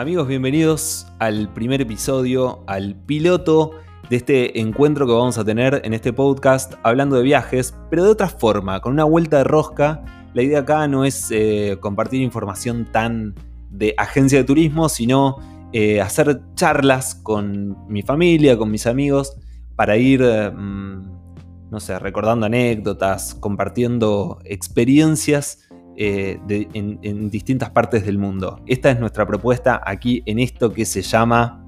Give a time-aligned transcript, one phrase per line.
[0.00, 3.72] Amigos, bienvenidos al primer episodio, al piloto
[4.08, 8.10] de este encuentro que vamos a tener en este podcast hablando de viajes, pero de
[8.12, 10.02] otra forma, con una vuelta de rosca.
[10.32, 13.34] La idea acá no es eh, compartir información tan
[13.68, 15.36] de agencia de turismo, sino
[15.74, 19.36] eh, hacer charlas con mi familia, con mis amigos,
[19.76, 25.69] para ir, mm, no sé, recordando anécdotas, compartiendo experiencias
[26.02, 28.62] eh, en, distintas partes del mundo.
[28.66, 31.62] Esta es nuestra propuesta aquí en esto que se llama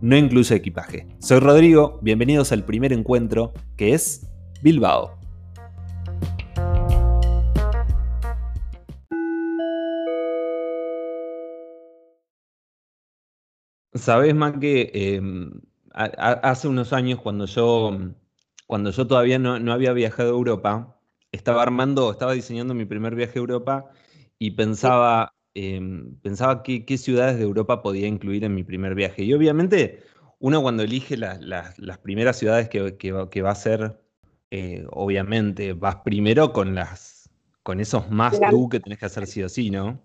[0.00, 1.06] No incluye equipaje.
[1.18, 4.26] Soy Rodrigo, bienvenidos al primer encuentro que es
[4.62, 5.18] Bilbao.
[13.92, 15.60] Sabes, más que em,
[15.92, 17.98] hace unos años cuando yo,
[18.66, 20.96] cuando yo todavía no, no había viajado a Europa,
[21.32, 23.90] estaba armando, estaba diseñando mi primer viaje a Europa
[24.38, 29.24] y pensaba, em, pensaba qué, ciudades de Europa podía incluir en mi primer viaje.
[29.24, 30.02] Y obviamente
[30.38, 34.00] uno cuando elige las primeras ciudades que, va a ser,
[34.50, 37.30] eh, obviamente vas primero con, las,
[37.62, 40.00] con esos más tú que tenés que hacer sí o sí, ¿no?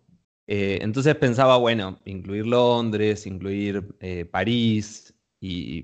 [0.47, 5.83] Eh, entonces pensaba, bueno, incluir Londres, incluir eh, París y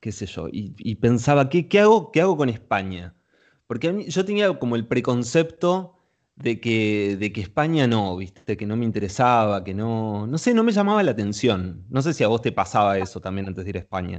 [0.00, 0.48] qué sé yo.
[0.50, 3.14] Y, pensaba, ¿qué, ¿qué, hago, ¿qué hago con España?
[3.68, 5.94] Porque yo tenía como el preconcepto
[6.34, 10.54] de que, de que España no, viste, que no me interesaba, que no, no sé,
[10.54, 11.84] no me llamaba la atención.
[11.90, 14.18] No sé si a vos te pasaba eso también antes de ir a España.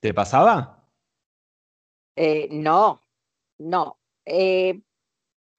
[0.00, 0.86] ¿Te pasaba?
[2.14, 3.00] Eh, no,
[3.58, 3.98] no.
[4.26, 4.82] Eh,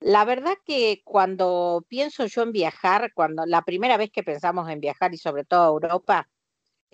[0.02, 4.82] la verdad que cuando pienso yo en viajar, cuando la primera vez que pensamos en
[4.82, 6.30] viajar y sobre todo a Europa,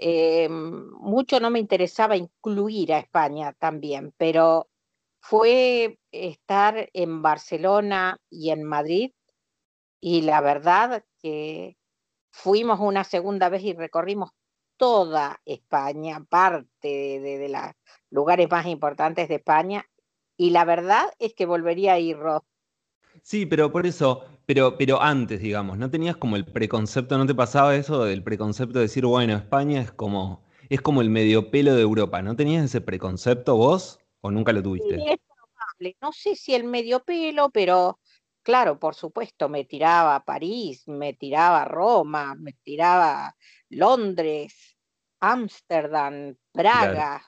[0.02, 4.69] eh, mucho no me interesaba incluir a España también, pero
[5.22, 9.11] fue estar en Barcelona y en Madrid
[10.02, 11.77] y la verdad que
[12.31, 14.32] fuimos una segunda vez y recorrimos
[14.77, 17.61] toda España, parte de, de los
[18.10, 19.86] lugares más importantes de España
[20.37, 22.43] y la verdad es que volvería a ir, Ross.
[23.21, 27.36] Sí, pero por eso, pero, pero antes, digamos, ¿no tenías como el preconcepto, no te
[27.36, 31.75] pasaba eso del preconcepto de decir, bueno, España es como, es como el medio pelo
[31.75, 32.21] de Europa?
[32.21, 34.95] ¿No tenías ese preconcepto vos o nunca lo tuviste?
[34.95, 35.98] Sí, es probable.
[36.02, 37.99] No sé si el medio pelo, pero
[38.42, 43.36] claro, por supuesto, me tiraba a París, me tiraba a Roma, me tiraba a
[43.69, 44.75] Londres,
[45.19, 47.21] Ámsterdam, Praga,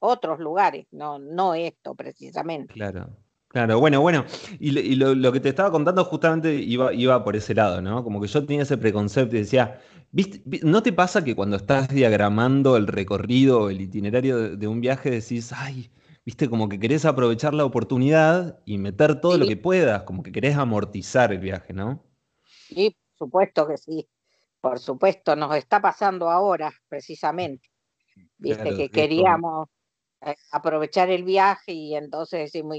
[0.00, 2.74] otros lugares, no, no esto precisamente.
[2.74, 3.16] Claro.
[3.50, 4.24] Claro, bueno, bueno,
[4.60, 8.04] y, lo, que te estaba contando justamente iba, iba por ese lado, ¿no?
[8.04, 9.80] Como que yo tenía ese preconcepto y decía,
[10.12, 15.10] ¿viste, ¿no te pasa que cuando estás diagramando el recorrido, el itinerario de, un viaje,
[15.10, 15.90] decís, ay,
[16.24, 20.30] viste, como que querés aprovechar la oportunidad y meter todo lo que puedas, como que
[20.30, 22.04] querés amortizar el viaje, ¿no?
[22.68, 24.08] Sí, por supuesto que sí,
[24.60, 27.68] por supuesto, nos está pasando ahora, precisamente.
[28.38, 29.68] Viste que queríamos
[30.20, 32.76] eh, aprovechar el viaje y entonces decimos,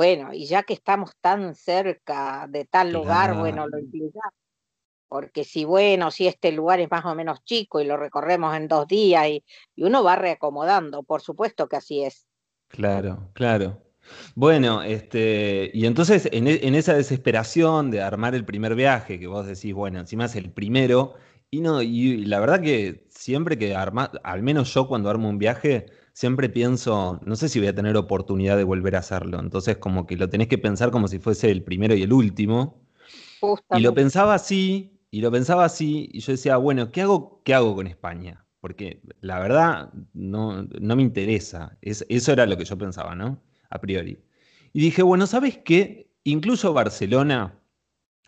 [0.00, 4.32] bueno, y ya que estamos tan cerca de tal lugar, bueno, lo incluyamos.
[5.08, 8.66] Porque si, bueno, si este lugar es más o menos chico y lo recorremos en
[8.66, 9.44] dos días y,
[9.76, 12.26] uno va reacomodando, por supuesto que así es.
[12.68, 13.76] Claro, claro.
[14.34, 19.46] Bueno, este, y entonces en, e, esa desesperación de armar el primer viaje, que vos
[19.46, 21.16] decís, bueno, encima es el primero,
[21.50, 25.36] y no, y la verdad que siempre que arma, al menos yo cuando armo un
[25.36, 29.40] viaje, siempre pienso, no sé si voy a tener oportunidad de volver a hacerlo.
[29.40, 32.82] Entonces, como que lo tenés que pensar como si fuese el primero y el último.
[33.70, 37.54] Y lo pensaba así, y lo pensaba así, y yo decía, bueno, ¿qué hago, qué
[37.54, 38.44] hago con España?
[38.60, 41.78] Porque la verdad no, no me interesa.
[41.80, 43.40] eso era lo que yo pensaba, ¿no?
[43.70, 44.18] A priori.
[44.72, 46.10] Y dije, bueno, ¿sabes qué?
[46.24, 47.58] Incluso Barcelona,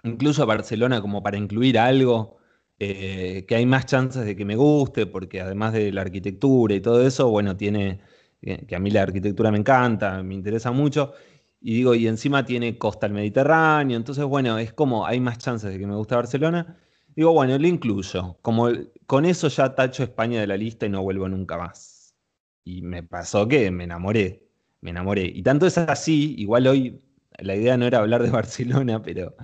[0.03, 2.39] incluso Barcelona como para incluir algo,
[2.79, 6.81] eh, que hay más chances de que me guste, porque además de la arquitectura y
[6.81, 8.01] todo eso, bueno, tiene,
[8.43, 11.13] eh, que a mí la arquitectura me encanta, me interesa mucho,
[11.61, 15.73] y digo, y encima tiene costa al Mediterráneo, entonces, bueno, es como hay más chances
[15.73, 16.77] de que me guste Barcelona.
[17.15, 18.39] Digo, bueno, lo incluyo.
[18.43, 18.69] Como
[19.07, 22.17] con eso ya tacho España de la lista y no vuelvo nunca más.
[22.65, 24.43] Y me pasó que me enamoré,
[24.81, 25.25] me enamoré.
[25.27, 27.01] Y tanto es así, igual hoy
[27.39, 29.35] la idea no era hablar de Barcelona, pero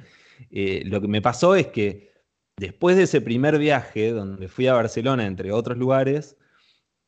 [0.50, 2.07] eh, lo que me pasó es que
[2.58, 6.36] después de ese primer viaje, donde fui a Barcelona, entre otros lugares,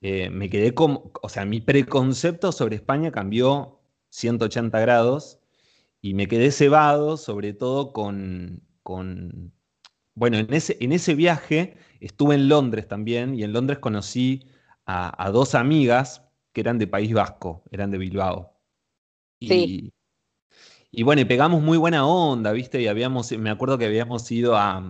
[0.01, 3.81] eh, me quedé como, o sea, mi preconcepto sobre España cambió
[4.11, 5.41] 180 grados
[6.01, 8.63] y me quedé cebado, sobre todo con,
[10.15, 14.47] bueno, en ese, en ese viaje estuve en Londres también y en Londres conocí
[14.87, 18.59] a, dos amigas que eran de País Vasco, eran de Bilbao.
[19.41, 19.93] Sí.
[20.91, 22.81] y bueno, y pegamos muy buena onda, ¿viste?
[22.83, 24.83] Y habíamos, me acuerdo que habíamos ido a,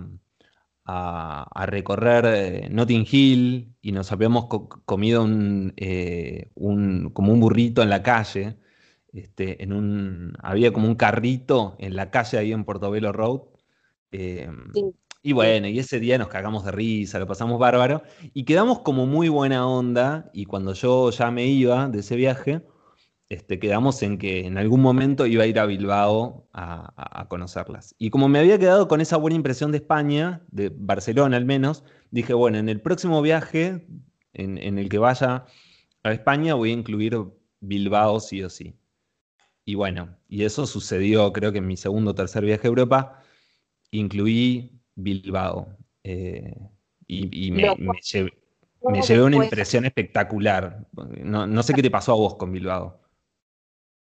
[0.85, 4.45] a, recorrer eh, Notting Hill y nos habíamos
[4.85, 5.27] comido
[5.77, 8.57] eh, un, como un burrito en la calle.
[9.13, 13.41] Este, en un, había como un carrito en la calle ahí en Portobelo Road.
[14.11, 14.71] Em,
[15.23, 18.03] y bueno, y ese día nos cagamos de risa, lo pasamos bárbaro.
[18.33, 20.29] Y quedamos como muy buena onda.
[20.33, 22.63] Y cuando yo ya me iba de ese viaje,
[23.31, 27.95] este, quedamos en que en algún momento iba a ir a Bilbao a, conocerlas.
[27.97, 31.85] Y como me había quedado con esa buena impresión de España, de Barcelona al menos,
[32.09, 33.87] dije, bueno, en el próximo viaje
[34.33, 35.45] en, el que vaya
[36.03, 37.17] a España voy a incluir
[37.61, 38.75] Bilbao sí o sí.
[39.63, 43.23] Y bueno, y eso sucedió creo que en mi segundo o tercer viaje a Europa,
[43.91, 45.77] incluí Bilbao.
[46.03, 46.53] Eh,
[47.07, 50.85] y, me, llevé, una impresión espectacular.
[51.23, 53.01] No, no sé qué te pasó a vos con Bilbao.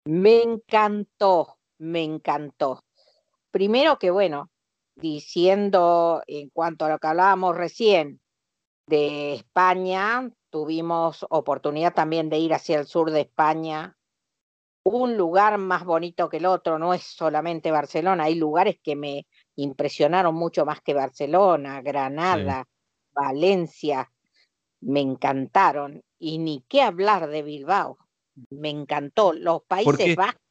[0.06, 2.84] Me encantó, me encantó.
[3.52, 4.50] Primero que, bueno,
[4.96, 8.20] diciendo en cuanto a lo que hablábamos recién
[8.88, 13.96] de España, tuvimos oportunidad también de ir hacia el sur de España.
[14.84, 19.28] Un lugar más bonito que el otro, no es solamente Barcelona, hay lugares que me
[19.56, 22.68] impresionaron mucho más que Barcelona, Granada,
[23.14, 24.12] Valencia,
[24.80, 26.04] me encantaron.
[26.18, 28.00] Y ni qué hablar de Bilbao
[28.50, 29.34] me encantó.
[29.34, 30.42] Los Países Bajos.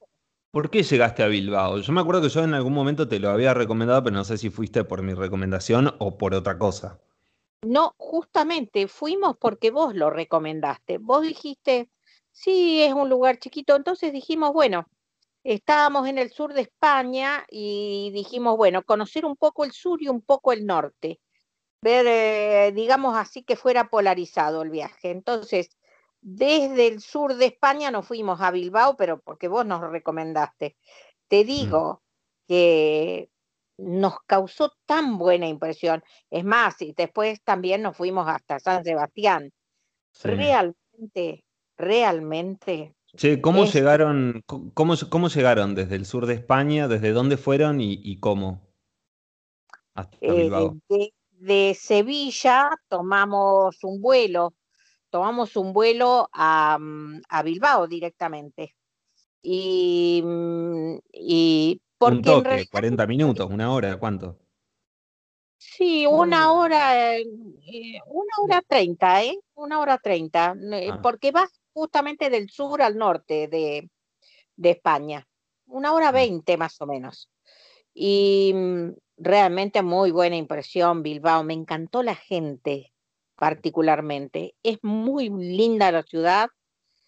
[0.51, 1.79] ¿Por qué llegaste a Bilbao?
[1.79, 4.37] Yo me acuerdo que yo en algún momento te lo había recomendado, pero no sé
[4.37, 6.99] si fuiste por mi recomendación o por otra cosa.
[7.63, 10.99] No, justamente fuimos porque vos lo recomendaste.
[10.99, 11.89] Vos dijiste,
[12.33, 13.77] sí, es un lugar chiquito.
[13.77, 14.87] Entonces dijimos, bueno,
[15.45, 20.09] estábamos en el sur de España y dijimos, bueno, conocer un poco el sur y
[20.09, 21.21] un poco el norte.
[21.83, 25.11] Ver, eh, digamos así, que fuera polarizado el viaje.
[25.11, 25.71] Entonces,
[26.21, 30.77] desde el sur de España nos fuimos a Bilbao, pero porque vos nos recomendaste.
[31.29, 32.03] Te digo
[32.47, 33.31] que
[33.79, 36.03] nos causó tan buena impresión.
[36.29, 39.51] Es más, y después también nos fuimos hasta San Sebastián.
[40.23, 41.45] Realmente,
[41.77, 42.95] realmente.
[43.17, 46.89] Che, ¿cómo llegaron, cómo, cómo, llegaron desde el sur de España?
[46.89, 48.61] ¿Desde dónde fueron y, cómo?
[49.95, 50.77] Hasta eh, Bilbao.
[51.31, 54.53] de Sevilla tomamos un vuelo
[55.11, 58.75] tomamos un vuelo a, mm, Bilbao directamente.
[59.43, 64.39] Y, mm, y porque un toque, 40 minutos, una hora, ¿cuánto?
[65.59, 67.25] Sí, una hora, eh,
[68.07, 69.39] una hora treinta, ¿eh?
[69.55, 71.01] Una hora treinta, eh, ah.
[71.03, 73.91] porque vas justamente del sur al norte de,
[74.57, 75.29] de España.
[75.67, 76.15] Una hora mm.
[76.15, 77.31] veinte más o menos.
[77.93, 78.55] Y
[79.19, 81.45] realmente muy buena impresión, Bilbao.
[81.45, 82.90] Me encantó la gente
[83.41, 84.55] particularmente.
[84.63, 86.51] Es muy linda la ciudad.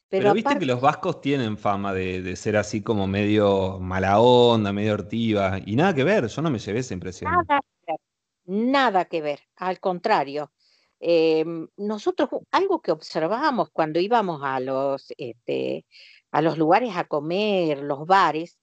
[0.09, 4.95] Pero, viste que los vascos tienen fama de, ser así como medio mala onda, medio
[4.95, 7.31] hortiva, y nada que ver, yo no me llevé esa impresión.
[7.31, 8.01] Nada que ver,
[8.47, 10.53] nada que ver, al contrario.
[11.01, 15.85] Em, nosotros, algo que observábamos cuando íbamos a los, este,
[16.31, 18.59] a los lugares a comer, los bares,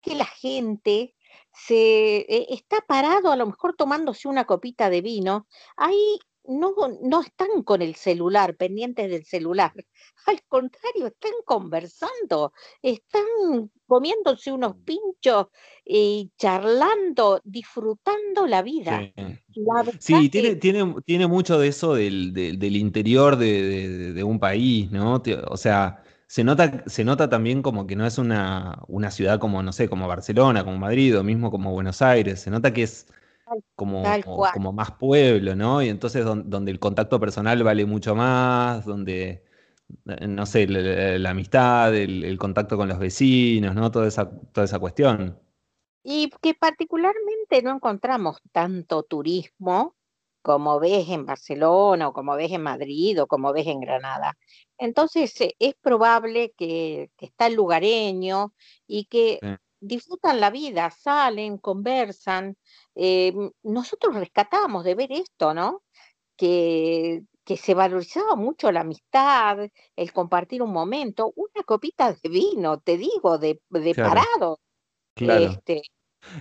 [0.00, 1.14] que la gente
[1.52, 5.46] se e, está parado a lo mejor tomándose una copita de vino,
[5.76, 9.72] ahí no, no están con el celular, pendientes del celular.
[10.26, 13.24] Al contrario, están conversando, están
[13.86, 14.84] comiéndose unos mm.
[14.84, 15.46] pinchos
[15.84, 19.12] y charlando, disfrutando la vida.
[19.98, 25.22] Sí, tiene, tiene, tiene, mucho de eso del, del, interior de, de, un país, ¿no?
[25.48, 29.62] O sea, se nota, se nota también como que no es una, una ciudad como,
[29.62, 32.40] no sé, como Barcelona, como Madrid o mismo como Buenos Aires.
[32.40, 33.06] Se nota que es
[33.74, 34.02] como,
[34.52, 35.82] como más pueblo, ¿no?
[35.82, 39.44] Y entonces donde el contacto personal vale mucho más, donde,
[40.06, 43.90] eh, no sé, la, amistad, el, contacto con los vecinos, ¿no?
[43.90, 45.38] Toda esa, toda esa cuestión.
[46.02, 49.94] Y que particularmente no encontramos tanto turismo
[50.42, 54.36] como ves en Barcelona o como ves en Madrid o como ves en Granada.
[54.76, 58.52] Entonces eh, es probable que, está el lugareño
[58.86, 59.38] y que
[59.82, 62.56] disfrutan la vida, salen, conversan,
[62.94, 65.82] eh, nosotros rescatábamos de ver esto, ¿no?
[66.36, 69.58] Que, que se valorizaba mucho la amistad,
[69.96, 74.60] el compartir un momento, una copita de vino, te digo, de, de parado.
[75.14, 75.44] Claro.
[75.44, 75.82] Este,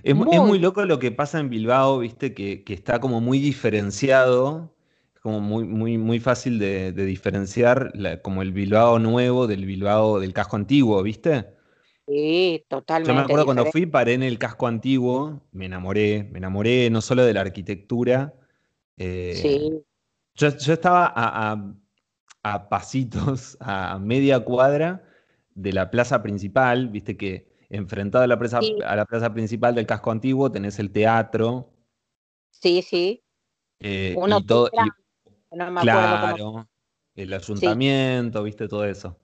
[0.04, 0.60] es, muy...
[0.60, 4.74] loco lo que pasa en Bilbao, viste, que, que está como muy diferenciado,
[5.22, 10.56] como muy, muy, muy fácil de, diferenciar como el Bilbao nuevo del Bilbao del casco
[10.56, 11.61] antiguo, ¿viste?
[12.12, 13.10] Sí, totalmente.
[13.10, 17.00] Yo me acuerdo cuando fui, paré en el casco antiguo, me enamoré, me enamoré no
[17.00, 18.34] solo de la arquitectura.
[18.98, 19.82] Eh, sí.
[20.36, 21.14] Yo, estaba
[22.44, 25.08] a, pasitos, a media cuadra
[25.56, 29.86] de la plaza principal, viste que enfrentado a la, plaza, a la plaza principal del
[29.86, 31.72] casco antiguo tenés el teatro.
[32.50, 33.24] Sí, sí.
[33.80, 34.70] Eh, y todo,
[35.82, 36.68] claro,
[37.16, 39.18] el ayuntamiento, viste, todo eso.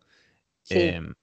[0.70, 1.14] Em,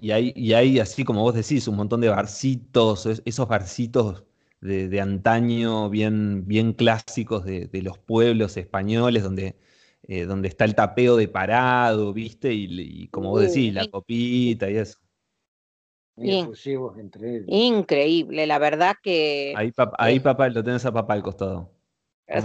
[0.00, 4.24] y, hay, y hay, así como vos decís, un montón de barcitos, esos barcitos
[4.60, 9.56] de, antaño bien, bien clásicos de, los pueblos españoles, donde,
[10.08, 12.52] eh, donde está el tapeo de parado, ¿viste?
[12.52, 14.98] Y, como vos decís, la copita y eso.
[16.16, 17.46] entre ellos.
[17.48, 19.52] Increíble, la verdad que.
[19.56, 21.70] Ahí, ahí papá, lo tenés a papá al costado.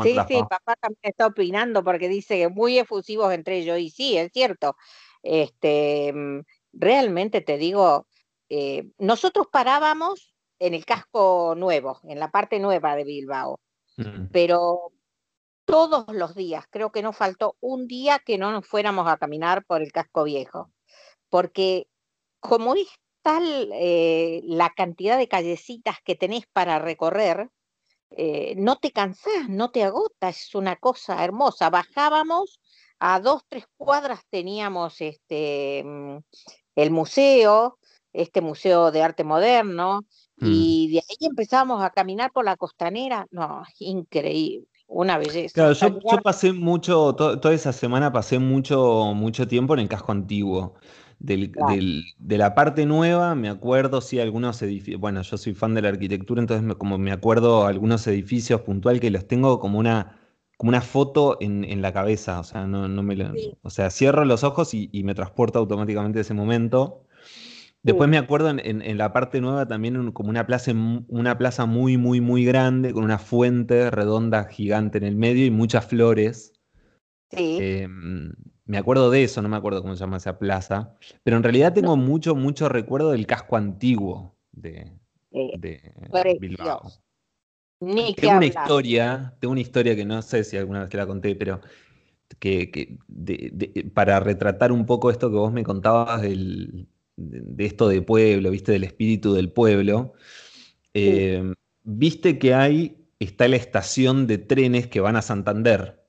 [0.03, 4.18] Sí, sí, papá también está opinando porque dice que muy efusivos entre ellos, y sí,
[4.18, 4.75] es cierto.
[5.24, 6.41] Este, mm,
[6.73, 8.07] realmente te digo,
[8.49, 13.59] eh, nosotros parábamos en el casco nuevo, en la parte nueva de Bilbao,
[13.97, 14.27] mm.
[14.31, 14.91] pero
[15.65, 19.63] todos los días, creo que no faltó un día que no nos fuéramos a caminar
[19.65, 20.71] por el casco viejo,
[21.29, 21.88] porque
[22.39, 22.88] como es
[23.21, 27.49] tal eh, la cantidad de callecitas que tenés para recorrer,
[28.11, 31.69] eh, no te cansás, no te agotas, es una cosa hermosa.
[31.69, 32.59] Bajábamos
[33.00, 36.18] a dos, tres cuadras teníamos este, mm,
[36.75, 37.77] el museo,
[38.13, 40.01] este museo de arte moderno,
[40.38, 40.46] mm.
[40.46, 43.25] y de ahí empezamos a caminar por la costanera.
[43.32, 45.53] No, increíble, una belleza.
[45.53, 50.75] Claro, yo, pasé mucho, toda esa semana pasé mucho, mucho tiempo en el casco antiguo.
[51.22, 51.51] Del,
[52.18, 55.89] de la parte nueva, me acuerdo, sí, algunos edificios, bueno, yo soy fan de la
[55.89, 60.18] arquitectura, entonces como me acuerdo algunos edificios puntual que los tengo como una,
[60.60, 63.16] como una foto en, la cabeza, o sea, no, me
[63.62, 67.06] o sea, cierro los ojos y, me transporto automáticamente a ese momento.
[67.82, 70.74] Después me acuerdo en, la parte nueva también como una plaza,
[71.08, 75.50] una plaza muy, muy, muy grande, con una fuente redonda gigante en el medio y
[75.50, 76.51] muchas flores.
[77.32, 77.58] Sí.
[77.62, 78.34] Em,
[78.66, 81.74] me acuerdo de eso, no me acuerdo cómo se llama esa plaza, pero en realidad
[81.74, 84.92] tengo mucho, mucho recuerdo del casco antiguo de,
[86.38, 86.82] Bilbao.
[87.79, 91.36] Tengo una historia, tengo una historia que no sé si alguna vez te la conté,
[91.36, 91.62] pero
[92.39, 92.98] que,
[93.93, 96.86] para retratar un poco esto que vos me contabas de,
[97.57, 100.13] esto de pueblo, viste, del espíritu del pueblo,
[100.93, 106.05] eh, viste que hay, está la estación de trenes que van a Santander.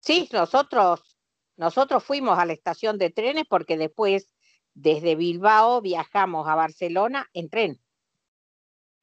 [0.00, 1.12] Sí, nosotros
[1.56, 4.32] nosotros fuimos a la estación de trenes porque después
[4.74, 7.80] desde Bilbao viajamos a Barcelona en tren.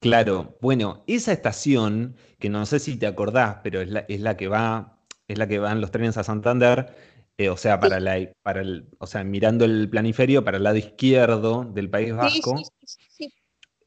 [0.00, 4.98] Claro, bueno, esa estación, que no sé si te acordás, pero es la, que va,
[5.28, 6.96] es la que van los trenes a Santander,
[7.36, 10.76] eh, o sea, para la, para el, o sea, mirando el planiferio para el lado
[10.76, 12.56] izquierdo del País Vasco.
[12.56, 13.34] Sí, sí,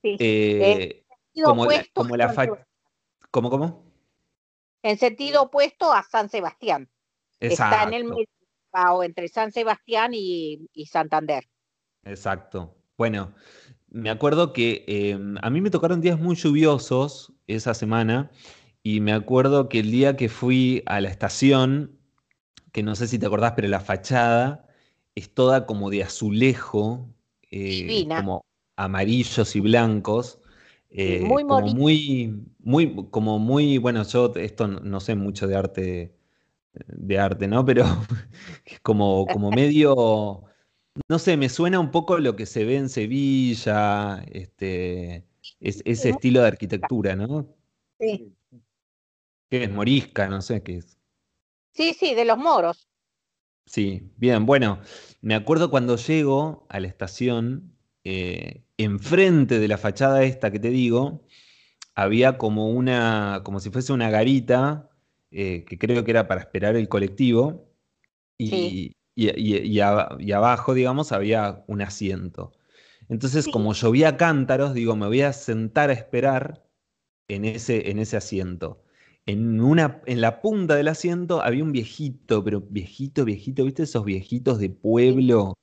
[0.02, 0.18] sí.
[0.20, 1.04] Eh,
[1.44, 2.68] como, la, como la
[3.32, 3.84] ¿Cómo, cómo?
[4.84, 6.90] En sentido opuesto a San Sebastián.
[7.40, 8.28] Está en el medio
[9.04, 11.48] entre San Sebastián y, Santander.
[12.04, 12.76] Exacto.
[12.98, 13.34] Bueno,
[13.94, 18.32] me acuerdo que em, a mí me tocaron días muy lluviosos esa semana
[18.84, 22.00] y me acuerdo que el día que fui a la estación,
[22.74, 24.68] que no sé si te acordás, pero la fachada
[25.16, 27.10] es toda como de azulejo,
[27.52, 28.46] eh, como
[28.78, 30.40] amarillos y blancos.
[30.92, 36.16] Eh, muy como muy, muy, como muy, bueno, yo esto no sé mucho de arte
[36.74, 37.66] de arte, ¿no?
[37.66, 37.86] Pero
[38.84, 40.44] como, como medio,
[41.10, 45.26] no sé, me suena un poco lo que se ve en Sevilla, este,
[45.60, 47.48] ese estilo de arquitectura, ¿no?
[48.00, 48.34] Sí.
[49.50, 49.72] ¿Qué es?
[49.72, 50.98] Morisca, no sé qué es.
[51.74, 52.88] Sí, sí, de los moros.
[53.66, 54.82] Sí, bien, bueno,
[55.22, 60.70] me acuerdo cuando llego a la estación, eh, enfrente de la fachada esta que te
[60.70, 61.26] digo,
[61.96, 64.90] había como una, como si fuese una garita
[65.32, 67.70] eh, que creo que era para esperar el colectivo,
[68.38, 72.52] y, y, abajo, digamos, había un asiento.
[73.10, 76.66] Entonces, como llovía cántaros, digo, me voy a sentar a esperar
[77.28, 78.84] en ese, en ese asiento.
[79.26, 84.04] En, una, en la punta del asiento había un viejito, pero viejito, viejito, ¿viste esos
[84.04, 85.54] viejitos de pueblo?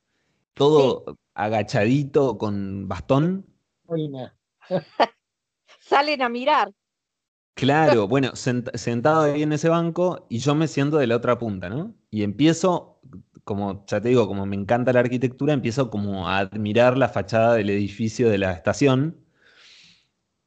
[0.54, 3.46] Todo agachadito con bastón.
[5.80, 6.72] Salen a mirar.
[7.54, 11.68] Claro, bueno, sentado ahí en ese banco y yo me siento de la otra punta,
[11.68, 11.94] ¿no?
[12.10, 13.00] Y empiezo,
[13.50, 17.54] como ya te digo, como me encanta la arquitectura, empiezo como a admirar la fachada
[17.54, 19.26] del edificio de la estación.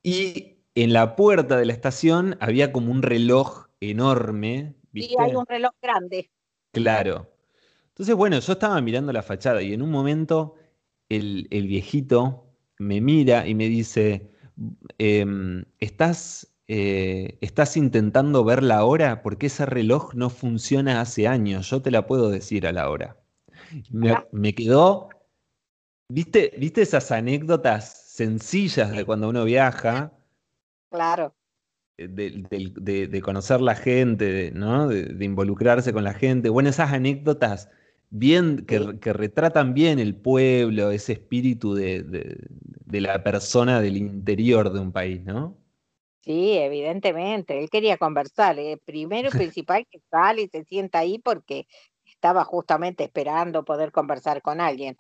[0.02, 4.76] Y en la puerta de la estación había como un reloj enorme.
[4.94, 5.16] ¿viste?
[5.16, 6.32] Y hay un reloj grande.
[6.72, 7.30] Claro.
[7.90, 10.56] Entonces, bueno, yo estaba mirando la fachada y en un momento
[11.10, 14.32] el, viejito me mira y me dice,
[14.98, 21.70] em, ¿estás eh, estás intentando ver la hora porque ese reloj no funciona hace años,
[21.70, 23.18] yo te la puedo decir a la hora.
[24.32, 25.10] Me, quedó
[26.10, 30.14] ¿Viste, ¿Viste esas anécdotas sencillas de cuando uno viaja?
[30.90, 31.34] Claro.
[31.98, 34.88] Eh, de, conocer la gente, ¿no?
[34.88, 36.50] De, involucrarse con la gente.
[36.50, 37.70] Bueno, esas anécdotas
[38.10, 42.38] bien, que, retratan bien el pueblo, ese espíritu de,
[42.90, 45.58] la persona del interior de un país, ¿no?
[46.24, 47.60] Sí, evidentemente.
[47.60, 48.58] Él quería conversar.
[48.58, 48.80] ¿eh?
[48.86, 51.68] Primero y principal que sale y se sienta ahí porque
[52.06, 54.98] estaba justamente esperando poder conversar con alguien.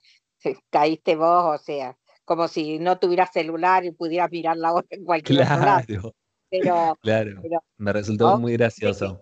[0.69, 5.05] Caíste vos, o sea, como si no tuvieras celular y pudieras mirar la hora en
[5.05, 6.13] cualquier claro.
[6.49, 7.41] Pero, claro,
[7.77, 9.21] me resultó muy gracioso.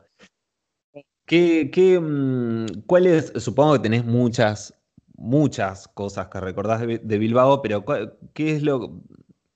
[1.26, 3.32] ¿Qué, qué, mm, ¿Cuál es?
[3.38, 4.74] Supongo que tenés muchas,
[5.16, 7.86] muchas cosas que recordás de, Bilbao, pero
[8.34, 9.02] ¿qué es lo,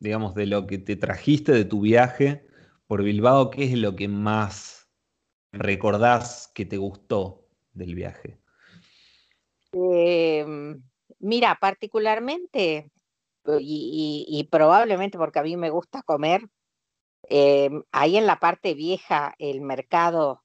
[0.05, 2.45] digamos, de lo que te trajiste de tu viaje
[2.88, 3.50] por Bilbao?
[3.50, 4.88] ¿Qué es lo que más
[5.51, 8.39] recordás que te gustó del viaje?
[9.74, 10.81] Em,
[11.19, 12.91] mira, particularmente,
[13.59, 16.47] y, probablemente porque a mí me gusta comer,
[17.24, 20.43] em, ahí en la parte vieja, el mercado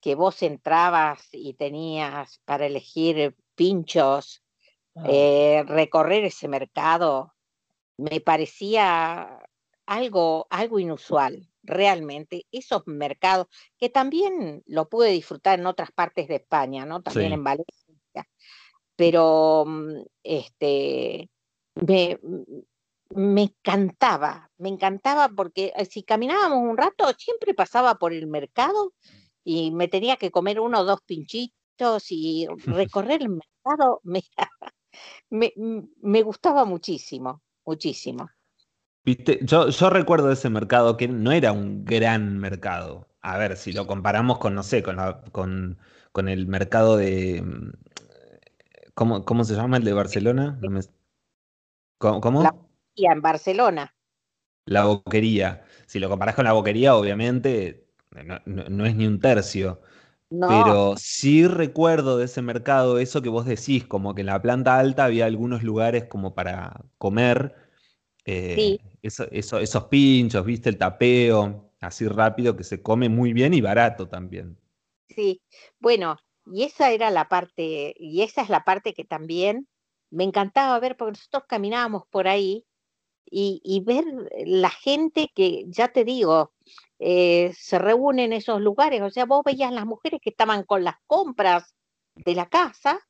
[0.00, 4.42] que vos entrabas y tenías para elegir pinchos,
[4.94, 5.04] ah.
[5.08, 7.34] eh, recorrer ese mercado,
[8.00, 9.40] me parecía
[9.86, 12.46] algo, algo inusual, realmente.
[12.50, 17.02] Esos mercados, que también lo pude disfrutar en otras partes de España, ¿no?
[17.02, 17.94] También en Valencia.
[18.96, 21.30] Pero mm, este,
[21.74, 22.18] me,
[23.14, 28.92] me encantaba, me encantaba porque eh, si caminábamos un rato, siempre pasaba por el mercado
[29.44, 34.22] y me tenía que comer uno o dos pinchitos y recorrer el mercado me,
[36.02, 38.30] me, gustaba muchísimo, muchísimo.
[39.04, 43.08] Viste, yo, yo recuerdo ese mercado que no era un gran mercado.
[43.22, 44.96] A ver, si lo comparamos con, no sé, con,
[45.32, 45.78] con,
[46.12, 47.42] con el mercado de.
[47.42, 47.72] Mm,
[48.94, 50.58] ¿cómo, ¿Cómo se llama el de Barcelona?
[51.98, 52.42] ¿Cómo?
[52.42, 53.94] La boquería en Barcelona.
[54.66, 55.64] La boquería.
[55.86, 57.90] Si lo comparás con la boquería, obviamente
[58.46, 59.80] no, es ni un tercio.
[60.30, 64.78] Pero sí recuerdo de ese mercado eso que vos decís, como que en la planta
[64.78, 67.54] alta había algunos lugares como para comer.
[68.24, 74.08] Eh, esos pinchos, viste, el tapeo, así rápido que se come muy bien y barato
[74.08, 74.56] también.
[75.08, 75.42] Sí,
[75.80, 76.16] bueno,
[76.46, 79.66] y esa era la parte, y esa es la parte que también
[80.10, 82.64] me encantaba ver, porque nosotros caminábamos por ahí
[83.24, 84.04] y, y ver
[84.46, 86.52] la gente que, ya te digo,
[87.02, 89.00] eh, se reúnen en esos lugares.
[89.00, 91.74] O sea, vos veías las mujeres que estaban con las compras
[92.14, 93.00] de la casa,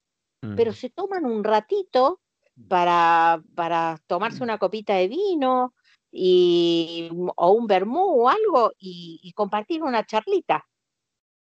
[0.56, 2.20] pero se toman un ratito
[2.66, 5.74] para, para tomarse una copita de vino
[6.10, 10.66] y, o un vermú o algo y, compartir una charlita.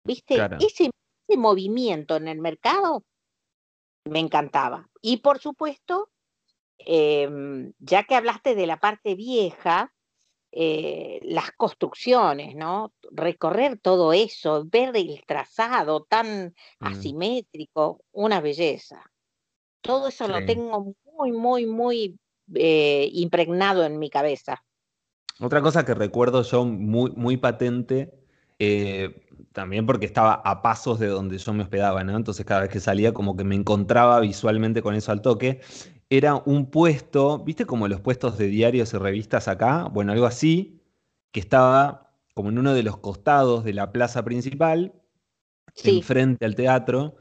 [0.04, 0.36] ¿Viste?
[0.60, 0.90] Ese,
[1.28, 3.04] ese movimiento en el mercado
[4.06, 4.90] me encantaba.
[5.02, 6.10] Y por supuesto,
[6.78, 9.94] em, ya que hablaste de la parte vieja,
[10.52, 12.92] eh, las construcciones, ¿no?
[13.12, 16.86] Recorrer todo eso, ver el trazado tan mm.
[16.86, 19.12] asimétrico, una belleza.
[19.82, 22.20] Todo eso lo tengo muy, muy, muy
[22.56, 24.64] eh, impregnado en mi cabeza.
[25.40, 28.12] Otra cosa que recuerdo yo muy, muy patente,
[28.58, 32.18] eh, también porque estaba a pasos de donde yo me hospedaba, ¿no?
[32.18, 35.62] Entonces cada vez que salía como que me encontraba visualmente con eso al toque,
[36.10, 39.84] era un puesto, ¿viste como los puestos de diarios y revistas acá?
[39.86, 40.82] Bueno, algo así,
[41.32, 44.94] que estaba como en uno de los costados de la plaza principal,
[45.84, 47.18] enfrente al teatro.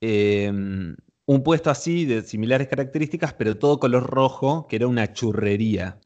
[0.00, 0.96] Em,
[1.26, 5.98] un puesto así de similares características, pero todo color rojo, que era una churrería.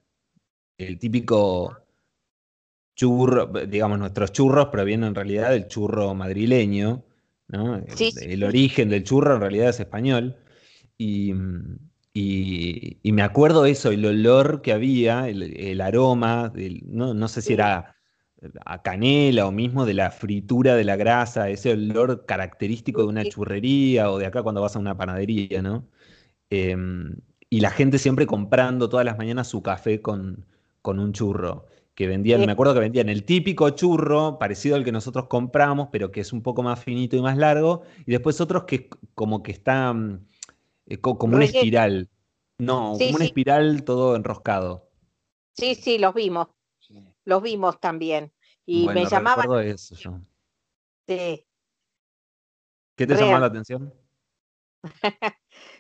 [0.79, 1.77] El típico
[2.95, 7.05] churro, digamos, nuestros churros provienen en realidad del churro madrileño,
[7.49, 7.77] ¿no?
[7.77, 10.37] el, origen del churro en realidad es español.
[10.97, 11.33] Y,
[12.13, 16.53] y, me acuerdo eso, el olor que había, el, aroma,
[16.85, 17.97] no, sé si era
[18.65, 23.25] a canela o mismo de la fritura de la grasa, ese olor característico de una
[23.25, 25.87] churrería o de acá cuando vas a una panadería, ¿no?
[26.51, 27.17] Em,
[27.51, 30.47] y la gente siempre comprando todas las mañanas su café con,
[30.83, 31.67] con un churro.
[31.95, 36.11] Que vendían, me acuerdo que vendían el típico churro, parecido al que nosotros compramos, pero
[36.11, 39.53] que es un poco más finito y más largo, y después otros que como que
[39.53, 40.27] están
[40.99, 42.09] como una espiral.
[42.59, 44.91] No, como una espiral todo enroscado.
[45.55, 46.49] Sí, sí, los vimos.
[47.25, 48.33] Los vimos también.
[48.67, 49.67] Y me llamaban.
[49.67, 50.21] eso yo.
[51.07, 51.47] Sí.
[52.97, 53.95] ¿Qué te llamó la atención?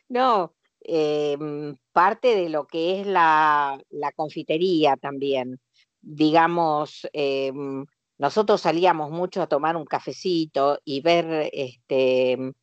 [0.09, 5.61] no, em, parte de lo que es la, la confitería también.
[6.01, 7.85] Digamos, em,
[8.19, 12.55] nosotros salíamos mucho a tomar un cafecito y ver este,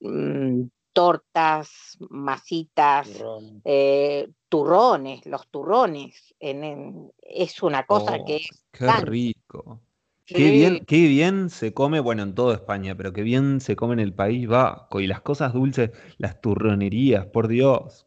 [0.00, 0.62] mm,
[0.94, 3.22] tortas, masitas,
[3.64, 6.34] eh, turrones, los turrones.
[6.40, 9.82] es una cosa Oh, que es qué tan- rico.
[10.26, 13.92] Qué bien, qué bien se come, bueno, en toda España, pero qué bien se come
[13.92, 15.00] en el País Vasco.
[15.00, 18.06] Y las cosas dulces, las turronerías, por Dios.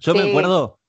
[0.00, 0.80] Yo me acuerdo,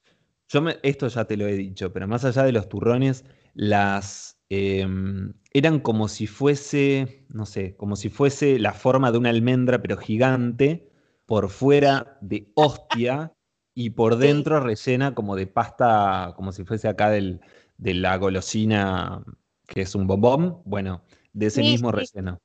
[0.50, 4.40] yo me, esto ya te lo he dicho, pero más allá de los turrones, las
[4.50, 9.82] em, eran como si fuese, no sé, como si fuese la forma de una almendra,
[9.82, 10.89] pero gigante,
[11.30, 13.34] por fuera de hostia
[13.76, 17.42] y por dentro rellena como de pasta, como si fuese acá del,
[17.78, 19.24] de la golosina,
[19.68, 22.40] que es un bombón, bueno, de ese Sí, mismo relleno.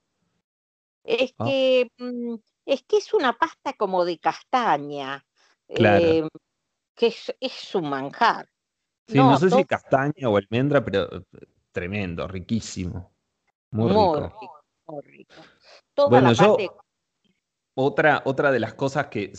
[1.05, 5.25] Es Ah, que, mm, es que es una pasta como de castaña,
[5.73, 6.17] claro.
[6.17, 6.29] eh,
[6.97, 8.49] que es, es un manjar.
[9.07, 11.23] Sí, no No, sé si todo castaña o almendra, pero eh,
[11.73, 13.15] tremendo, riquísimo,
[13.73, 14.33] muy muy rico.
[14.41, 15.51] rico, muy rico.
[15.95, 16.84] Toda Bueno, la parte, yo,
[17.75, 19.33] otra, otra de las cosas que,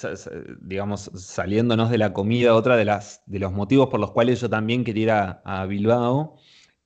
[0.62, 4.50] digamos, saliéndonos de la comida, otra de las, de los motivos por los cuales yo
[4.50, 6.38] también quería ir a, a Bilbao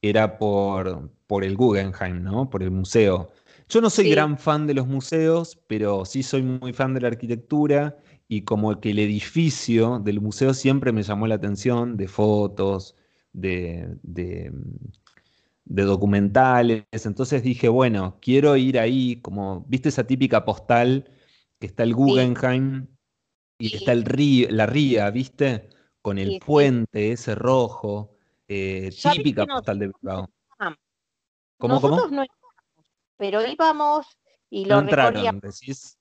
[0.01, 2.49] era por, por el Guggenheim, ¿no?
[2.49, 3.31] Por el museo.
[3.67, 7.01] Yo no soy sí, gran fan de los museos, pero sí soy muy fan de
[7.01, 12.07] la arquitectura y como que el edificio del museo siempre me llamó la atención, de
[12.07, 12.95] fotos,
[13.33, 14.51] de, de,
[15.65, 16.85] de documentales.
[17.05, 21.09] Entonces dije, bueno, quiero ir ahí, como, ¿viste esa típica postal
[21.59, 22.87] que está el sí, Guggenheim
[23.57, 25.69] y está el río, la ría, ¿viste?
[26.01, 28.15] Con el sí, puente ese rojo,
[28.47, 30.29] eh, ¿Sabés típica postal de no Bilbao.
[31.57, 32.15] ¿Cómo, Nosotros cómo?
[32.15, 32.55] no entramos,
[33.17, 34.07] pero íbamos
[34.49, 35.19] y No lo recorríamos.
[35.19, 35.99] entraron, decís.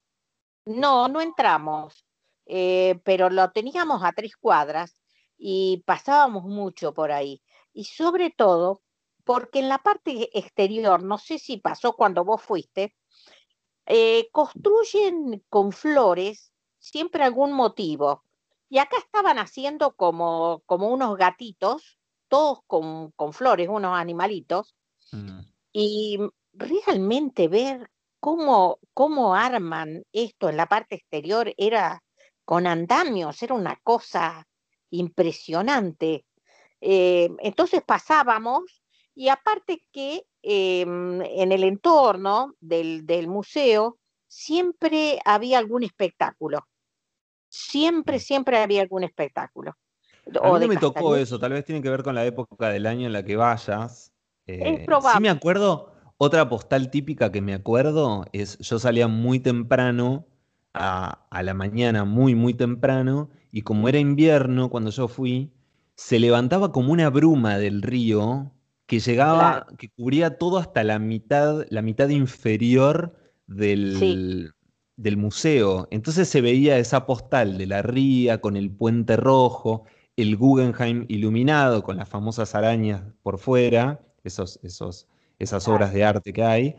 [0.66, 2.06] No, no entramos,
[2.46, 5.00] eh, pero lo teníamos a tres cuadras
[5.36, 7.42] y pasábamos mucho por ahí.
[7.72, 8.82] Y sobre todo,
[9.24, 12.94] porque en la parte exterior, no sé si pasó cuando vos fuiste,
[13.88, 18.24] eh, construyen con flores siempre algún motivo.
[18.68, 21.98] Y acá estaban haciendo como, como unos gatitos,
[22.28, 24.76] todos con, con flores, unos animalitos,
[25.12, 25.40] Mm.
[25.72, 26.18] y
[26.52, 32.02] realmente ver cómo, cómo arman esto en la parte exterior era
[32.44, 34.46] con andamios, era una cosa
[34.90, 36.26] impresionante.
[36.80, 38.82] Eh, entonces pasábamos
[39.14, 46.66] y aparte que eh, en el entorno del, del museo siempre había algún espectáculo,
[47.48, 48.20] siempre, Mm.
[48.20, 49.76] siempre había algún espectáculo.
[50.42, 52.86] A mí no me tocó eso, tal vez tiene que ver con la época del
[52.86, 54.12] año en la que vayas.
[54.46, 59.08] es Eh, sí me probable, acuerdo, otra postal típica que me acuerdo es, yo salía
[59.08, 60.26] muy temprano,
[60.74, 65.50] a, a la mañana muy, muy temprano, y como era invierno cuando yo fui,
[65.96, 68.52] se levantaba como una bruma del río
[68.88, 73.14] que claro, llegaba, que cubría todo hasta la mitad, la mitad inferior
[73.84, 74.54] sí, del,
[74.96, 75.88] del museo.
[75.92, 79.84] Entonces se veía esa postal de la ría con el puente rojo
[80.16, 85.06] el Guggenheim iluminado con las famosas arañas por fuera, esos, esos,
[85.38, 86.76] esas obras de arte que hay,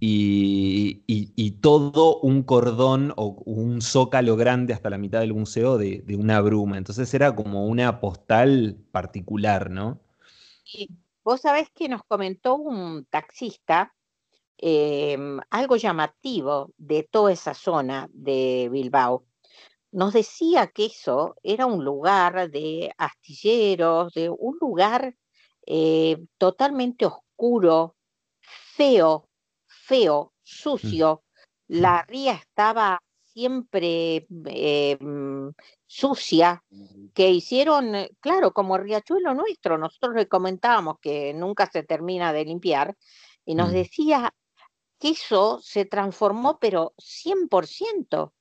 [0.00, 5.78] y, y- y todo un cordón o un zócalo grande hasta la mitad del museo
[5.78, 6.78] de, de una bruma.
[6.78, 10.00] Entonces era como una postal particular, ¿no?
[10.64, 10.88] Y
[11.30, 13.94] vos sabés que nos comentó un taxista
[14.58, 19.26] em, algo llamativo de toda esa zona de Bilbao.
[19.92, 25.14] Nos decía que eso era un lugar de astilleros, de un lugar
[25.66, 27.94] eh, totalmente oscuro,
[28.40, 29.28] feo,
[29.68, 30.32] feo,
[30.82, 31.22] Mm, sucio.
[31.78, 35.50] mm, La ría estaba siempre eh, mm,
[35.92, 36.62] sucia,
[37.12, 42.44] que hicieron, eh, claro, como Riachuelo nuestro, nosotros le comentábamos que nunca se termina de
[42.44, 42.96] limpiar,
[43.44, 44.32] y nos decía
[45.00, 48.32] que eso se transformó, pero 100%,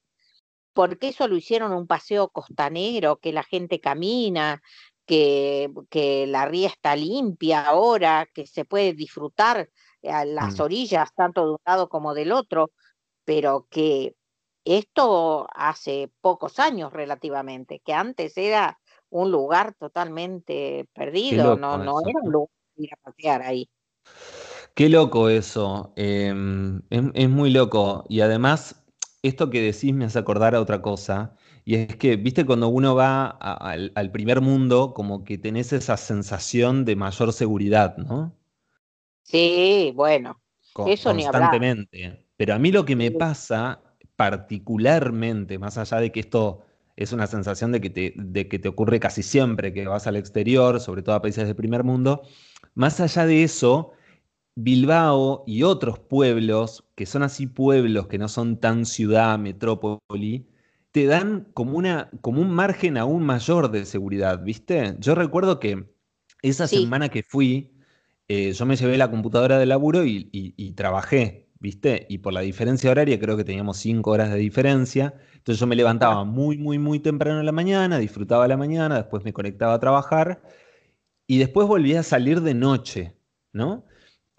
[0.73, 4.61] porque eso lo hicieron un paseo costanero, que la gente camina,
[5.07, 9.71] que, que la ría está limpia ahora, que se puede disfrutar
[10.03, 10.61] a las Mm.
[10.61, 12.69] orillas, tanto de un lado como del otro,
[13.25, 14.13] pero que
[14.77, 18.79] esto hace pocos años relativamente, que antes era
[19.09, 23.41] un lugar totalmente perdido, no, loco no eso, era un lugar para ir a pasear
[23.43, 23.69] ahí.
[24.73, 25.93] Qué loco eso.
[25.95, 28.05] em, es, es muy loco.
[28.09, 28.83] Y además,
[29.23, 31.35] esto que decís me hace acordar a otra cosa.
[31.65, 35.73] Y es que, viste, cuando uno va a- al, al primer mundo, como que tenés
[35.73, 38.35] esa sensación de mayor seguridad, ¿no?
[39.23, 40.41] Sí, bueno,
[40.83, 41.63] eso ni hablar.
[41.63, 42.27] constantemente.
[42.37, 43.81] Pero a mí lo que me pasa
[44.19, 46.65] particularmente, más allá de que esto
[46.97, 50.17] es una sensación de que te, de que te ocurre casi siempre que vas al
[50.17, 52.23] exterior, sobre todo a países del primer mundo,
[52.75, 53.93] más allá de eso,
[54.55, 60.49] Bilbao y otros pueblos, que son así pueblos que no son tan ciudad, metrópoli,
[60.91, 64.97] te dan como, una, como un margen aún mayor de seguridad, ¿viste?
[64.99, 65.85] Yo recuerdo que
[66.41, 67.71] esa semana que fui,
[68.27, 72.05] eh, yo me llevé la computadora de laburo y, trabajé, ¿viste?
[72.09, 75.13] Y por la diferencia horaria, creo que teníamos cinco horas de diferencia.
[75.35, 79.23] Entonces yo me levantaba muy, muy, muy temprano en la mañana, disfrutaba la mañana, después
[79.23, 80.41] me conectaba a trabajar
[81.27, 83.15] y después volvía a salir de noche,
[83.53, 83.85] ¿no?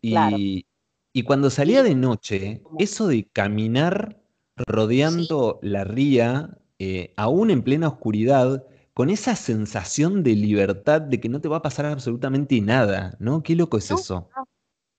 [0.02, 0.66] Y,
[1.12, 4.20] y cuando salía de noche, eso de caminar
[4.56, 11.28] rodeando la ría, eh, aún en plena oscuridad, con esa sensación de libertad de que
[11.28, 13.42] no te va a pasar absolutamente nada, ¿no?
[13.42, 14.28] Qué loco es eso.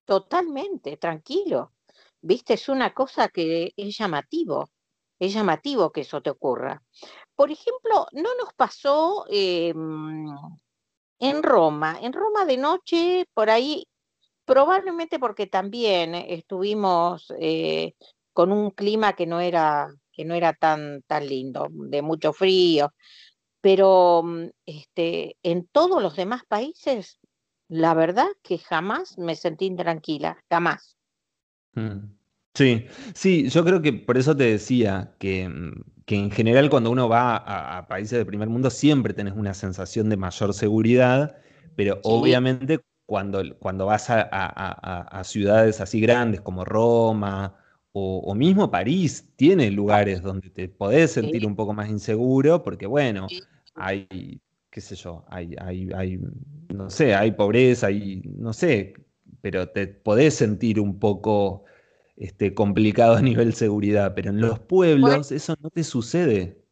[0.05, 1.71] totalmente, tranquilo.
[2.21, 4.69] Viste, es una cosa que es llamativo,
[5.19, 6.81] es llamativo que eso te ocurra.
[7.35, 10.27] Por ejemplo, no nos pasó em,
[11.19, 11.99] en Roma.
[12.01, 13.87] En Roma de noche, por ahí,
[14.45, 17.93] probablemente porque también estuvimos eh,
[18.33, 22.93] con un clima que no era, que no era tan, tan lindo, de mucho frío.
[23.61, 27.19] Pero mm, este, en todos los demás países,
[27.69, 30.97] la verdad que jamás me sentí intranquila, jamás.
[31.75, 32.21] Mm.
[32.53, 36.91] Sí, sí, yo creo que por eso te decía que, mm, que en general cuando
[36.91, 41.37] uno va a, países de primer mundo siempre tenés una sensación de mayor seguridad,
[41.75, 47.55] pero obviamente cuando, cuando vas a, a, ciudades así grandes como Roma
[47.93, 53.27] o, mismo París tiene lugares donde te podés sentir un poco más inseguro, porque bueno,
[53.75, 56.19] hay, qué sé yo, hay, hay, hay,
[56.73, 58.93] no sé, hay pobreza, hay, no sé,
[59.41, 61.65] pero te podés sentir un poco
[62.15, 66.63] este, complicado a nivel seguridad, pero en los pueblos eso no te sucede.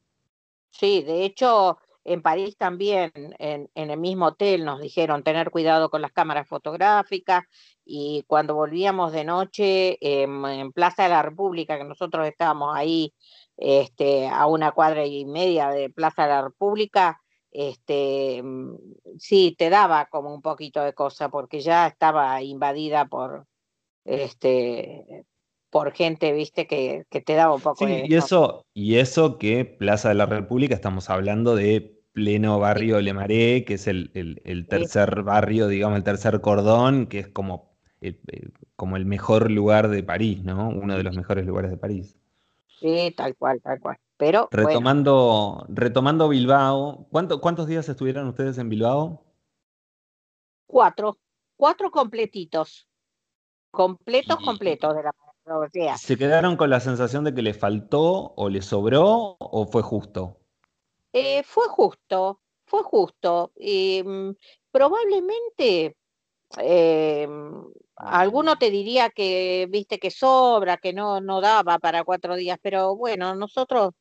[0.70, 6.02] Sí, de hecho, en París también, en, el mismo hotel, nos dijeron tener cuidado con
[6.02, 7.44] las cámaras fotográficas
[7.84, 13.14] y cuando volvíamos de noche en Plaza de la República, que nosotros estábamos ahí
[13.58, 18.76] este, a una cuadra y media de Plaza de la República, este, mm,
[19.18, 23.48] sí, te daba como un poquito de cosa porque ya estaba invadida por,
[24.06, 25.26] este,
[25.70, 29.66] por gente, viste, que, que te daba un poco sí, Y eso, y eso que
[29.66, 35.24] Plaza de la República, estamos hablando de pleno barrio Le Marais, que es el, tercer
[35.24, 37.70] barrio, digamos, el tercer cordón, que es como
[38.02, 38.20] el,
[38.76, 40.70] como el mejor lugar de París, ¿no?
[40.70, 42.18] Uno de los mejores lugares de París.
[42.80, 43.98] Sí, tal cual, tal cual.
[44.18, 49.24] Pero retomando, retomando Bilbao, ¿cuántos días estuvieron ustedes en Bilbao?
[50.68, 51.18] Cuatro,
[51.56, 52.88] cuatro completitos,
[53.72, 55.14] completos, completos de la
[55.98, 60.38] ¿Se quedaron con la sensación de que le faltó o le sobró o fue justo?
[61.12, 63.52] Eh, fue justo, fue justo.
[63.58, 64.32] Mm,
[64.72, 65.98] probablemente
[66.60, 67.28] eh,
[68.00, 72.96] alguno te diría que viste que sobra, que no, no daba para cuatro días, pero
[72.96, 73.94] bueno, nosotros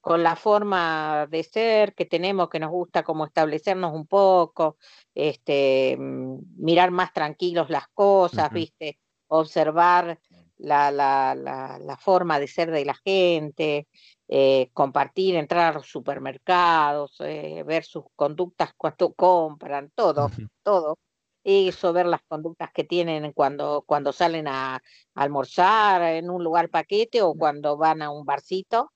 [0.00, 4.76] con la forma de ser que tenemos, que nos gusta como establecernos un poco,
[5.14, 10.18] este, mm, mirar más tranquilos las cosas, viste, observar
[10.58, 13.88] la, la, la, forma de ser de la gente,
[14.28, 20.30] eh, compartir, entrar a los supermercados, eh, ver sus conductas cuando compran, todo,
[20.62, 20.98] todo.
[21.44, 24.82] Eso, ver las conductas que tienen cuando, cuando salen a,
[25.14, 28.90] almorzar en un lugar paquete o cuando van a un barcito.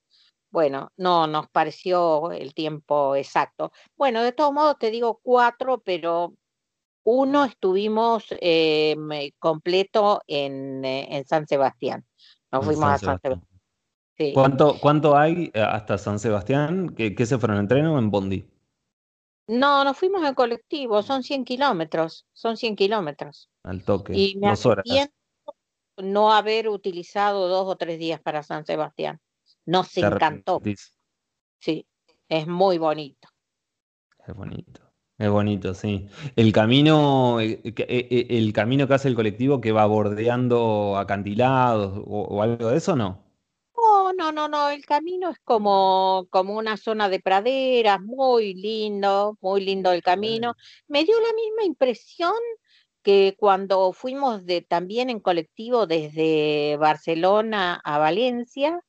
[0.51, 3.71] Bueno, no nos pareció el tiempo exacto.
[3.97, 6.33] Bueno, de todos modos te digo cuatro, pero
[7.05, 8.97] uno estuvimos eh,
[9.39, 12.05] completo en, eh, en, San Sebastián.
[12.51, 13.49] Nos fuimos a San Sebastián.
[14.35, 16.95] ¿Cuánto, ¿Cuánto hay eh, hasta San Sebastián?
[16.97, 18.47] ¿Qué, se fueron en tren o en Bondi?
[19.49, 23.51] No, nos fuimos en colectivo, son 100 kilómetros, son 100 kilómetros.
[23.63, 24.85] Al toque, y me dos horas.
[25.97, 29.21] no haber utilizado dos o tres días para San Sebastián.
[29.65, 30.61] Nos encantó.
[31.61, 31.87] Sí,
[32.29, 33.29] es muy bonito.
[34.27, 34.83] Es bonito.
[35.19, 36.09] Es bonito, sí.
[36.37, 42.05] El camino, eh, eh, eh, el, camino que hace el colectivo que va bordeando acantilados
[42.07, 43.28] o, algo de eso, ¿no?
[44.19, 44.69] No, no, no.
[44.69, 50.57] El camino es como, como una zona de praderas, muy lindo, muy lindo el camino.
[50.89, 52.35] Me dio la misma impresión
[53.05, 58.81] que cuando fuimos de, también en colectivo desde Barcelona a Valencia,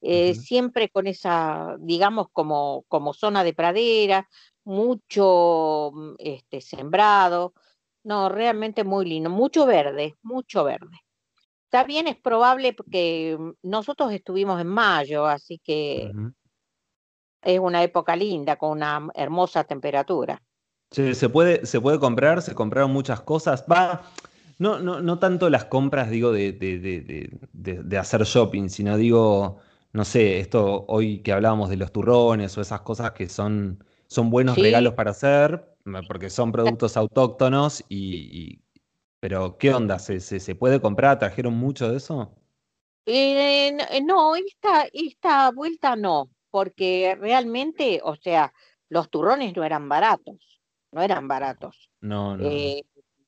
[0.00, 4.28] siempre con esa, digamos, como, como zona de pradera,
[4.62, 7.54] mucho mm, este, sembrado,
[8.04, 10.96] no, realmente muy lindo, mucho verde, mucho verde.
[11.76, 16.10] También es probable que mm, nosotros estuvimos en mayo, así que
[17.42, 20.40] es una época linda con una hermosa temperatura.
[20.90, 23.66] Sí, se puede, se puede comprar, se compraron muchas cosas.
[23.70, 24.10] Va,
[24.58, 29.58] no, no, no tanto las compras, digo, de, de, de, de hacer shopping, sino digo,
[29.92, 34.30] no sé, esto hoy que hablábamos de los turrones o esas cosas que son, son
[34.30, 35.76] buenos regalos para hacer,
[36.08, 38.62] porque son productos autóctonos y,
[39.20, 39.98] pero ¿qué onda?
[39.98, 41.18] ¿Se, se, puede comprar?
[41.18, 42.34] ¿Trajeron mucho de eso?
[43.06, 48.52] Eh, no, esta, esta vuelta no, porque realmente, o sea,
[48.88, 50.60] los turrones no eran baratos,
[50.92, 51.90] no eran baratos.
[52.00, 52.44] No, no.
[52.44, 52.82] Eh,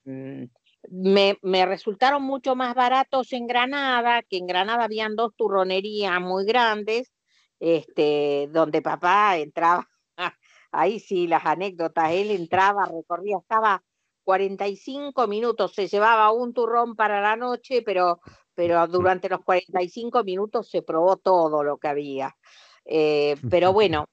[0.04, 0.44] mm,
[0.90, 6.44] me, me, resultaron mucho más baratos en Granada, que en Granada habían dos turronerías muy
[6.44, 7.12] grandes,
[7.60, 9.88] este, donde papá entraba,
[10.72, 13.82] ahí sí las anécdotas, él entraba, recorría, estaba
[14.28, 18.20] 45 minutos, se llevaba un turrón para la noche, pero,
[18.54, 22.36] pero durante los 45 minutos se probó todo lo que había.
[22.84, 24.04] Eh, pero bueno,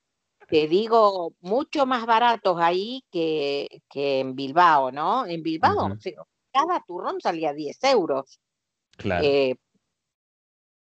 [0.48, 5.26] te digo, mucho más baratos ahí que, que en Bilbao, ¿no?
[5.26, 5.98] En Bilbao,
[6.50, 8.40] cada turrón salía 10 euros.
[8.96, 9.22] Claro.
[9.26, 9.58] Eh,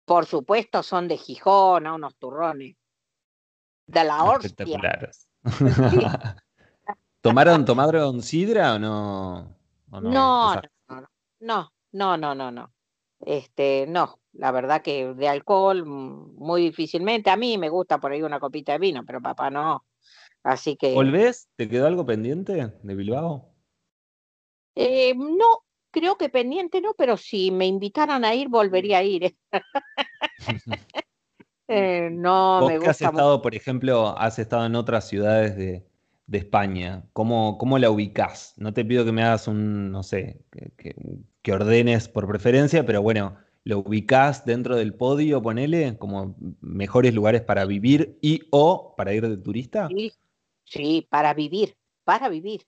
[0.06, 2.78] por supuesto, son de Gijón, unos turrones.
[3.86, 4.48] De la hostia.
[4.48, 5.30] Espectaculares.
[7.22, 9.56] ¿Tomaron, ¿Tomaron sidra o no?
[9.92, 10.62] no, no,
[11.40, 12.74] no, no, no, no, no.
[13.20, 17.30] Este, no, la verdad que de alcohol mm, muy difícilmente.
[17.30, 19.86] A mí me gusta por ahí una copita de vino, pero papá no.
[20.44, 20.94] Así que.
[20.94, 21.50] ¿Volvés?
[21.58, 23.54] ¿Te quedó algo pendiente de Bilbao?
[24.76, 29.36] Eh, no, creo que pendiente no, pero si me invitaran a ir, volvería a ir.
[31.68, 32.92] eh, no, me gusta.
[32.92, 35.89] has estado, por ejemplo, has estado en otras ciudades de,
[36.30, 37.04] de España?
[37.14, 38.54] ¿Cómo, ¿Cómo, la ubicás?
[38.58, 40.94] No te pido que me hagas un, no sé, que,
[41.42, 47.42] que, ordenes por preferencia, pero bueno, ¿lo ubicás dentro del podio, ponele, como mejores lugares
[47.42, 49.88] para vivir y o para ir de turista?
[49.88, 50.12] Sí,
[50.66, 52.68] sí para vivir, para vivir.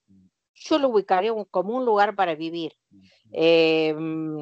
[0.56, 2.74] Yo lo ubicaré como un lugar para vivir.
[3.32, 4.36] Em,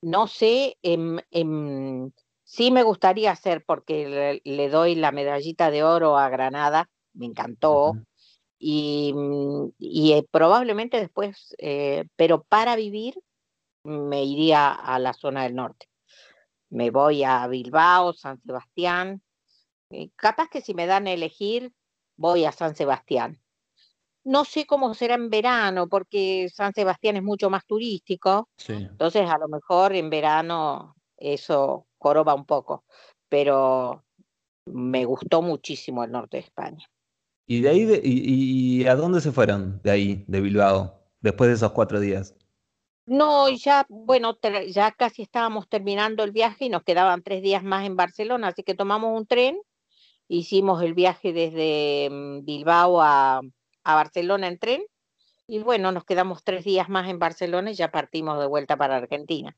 [0.00, 2.10] no sé, em, em,
[2.42, 7.94] sí me gustaría hacer, porque le, doy la medallita de oro a Granada, me encantó
[8.64, 13.20] y, mm, eh, probablemente después, eh, pero para vivir
[13.82, 15.88] me iría a la zona del norte.
[16.70, 19.20] Me voy a Bilbao, San Sebastián.
[19.90, 21.72] Eh, capaz que si me dan a elegir,
[22.16, 23.42] voy a San Sebastián.
[24.22, 28.48] No sé cómo será en verano, porque San Sebastián es mucho más turístico.
[28.68, 32.84] Entonces, a lo mejor en verano eso coroba un poco.
[33.28, 34.04] Pero
[34.66, 36.91] me gustó muchísimo el norte de España.
[37.52, 41.72] ¿Y de ahí, y, a dónde se fueron de ahí, de Bilbao, después de esos
[41.72, 42.34] cuatro días?
[43.04, 44.38] No, ya, bueno,
[44.68, 48.62] ya casi estábamos terminando el viaje y nos quedaban tres días más en Barcelona, así
[48.62, 49.60] que tomamos un tren,
[50.28, 53.42] hicimos el viaje desde mm, Bilbao a,
[53.84, 54.82] a Barcelona en tren
[55.46, 58.96] y bueno, nos quedamos tres días más en Barcelona y ya partimos de vuelta para
[58.96, 59.54] Argentina,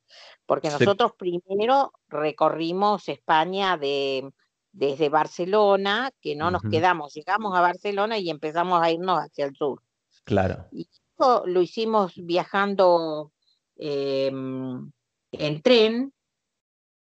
[0.47, 4.33] porque nosotros primero recorrimos España de
[4.75, 9.55] desde Barcelona, que no nos quedamos, llegamos a Barcelona y empezamos a irnos hacia el
[9.55, 9.81] sur.
[10.25, 10.67] Claro.
[10.73, 13.33] Y eso lo hicimos viajando
[13.77, 14.91] em,
[15.31, 16.13] en tren,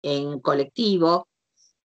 [0.01, 1.27] en colectivo,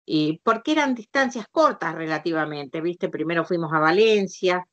[0.06, 3.10] y porque eran distancias cortas relativamente, ¿viste?
[3.10, 4.66] Primero fuimos a Valencia,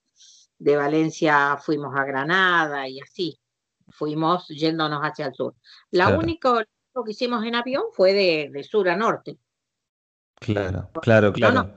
[0.59, 3.37] de Valencia fuimos a Granada y así,
[3.89, 5.57] fuimos yéndonos hacia el sur.
[5.91, 6.65] La única
[7.05, 9.39] que hicimos en avión fue de sur a norte.
[10.41, 11.75] Claro, claro, claro.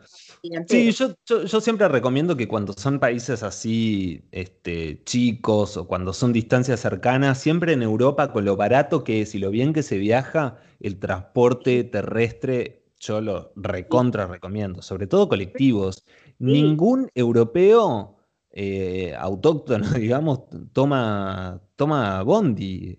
[0.68, 6.34] Sí, yo, yo, siempre recomiendo que cuando son países así este, chicos o cuando son
[6.34, 9.98] distancias cercanas, siempre en Europa, con lo barato que es y lo bien que se
[9.98, 16.06] viaja, el transporte terrestre yo lo recontra recomiendo, sobre todo colectivos.
[16.40, 18.18] Ningún europeo
[18.52, 20.42] eh, autóctono, digamos,
[20.74, 22.98] toma, toma bondi.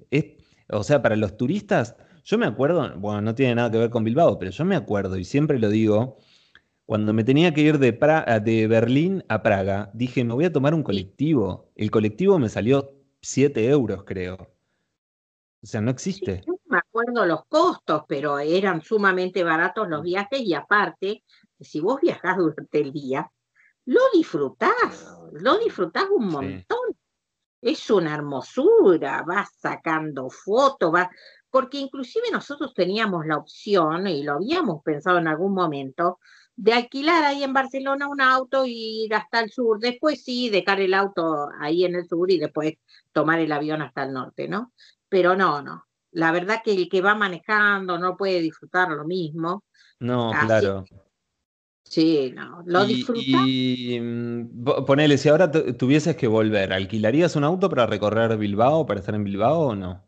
[0.70, 4.02] o sea, para los turistas yo me acuerdo, bueno, no tiene nada que ver con
[4.02, 6.16] Bilbao, pero yo me acuerdo y siempre lo digo,
[6.86, 10.74] cuando me tenía que ir de, de Berlín a Praga, dije, me voy a tomar
[10.74, 11.70] un colectivo.
[11.76, 14.34] El colectivo me salió 7 euros, creo.
[15.62, 16.42] O sea, no existe.
[16.46, 21.24] no me acuerdo los costos, pero eran sumamente baratos los viajes y aparte,
[21.58, 23.30] si vos viajás durante el día,
[23.86, 26.96] lo disfrutás, lo disfrutás un montón.
[27.62, 31.08] Es una hermosura, vas sacando fotos, vas,
[31.54, 36.18] porque inclusive nosotros teníamos la opción, y lo habíamos pensado en algún momento,
[36.56, 40.80] de alquilar ahí en Barcelona un auto y ir hasta el sur, después sí, dejar
[40.80, 42.74] el auto ahí en el sur y después
[43.12, 44.72] tomar el avión hasta el norte, ¿no?
[45.08, 45.84] Pero no, no.
[46.10, 49.62] La verdad que el que va manejando no puede disfrutar lo mismo.
[50.00, 50.84] No, claro.
[51.84, 53.20] Sí, no, lo disfruta.
[53.46, 58.98] Y mm, ponele, si ahora tuvieses que volver, ¿alquilarías un auto para recorrer Bilbao, para
[58.98, 60.02] estar en Bilbao o no?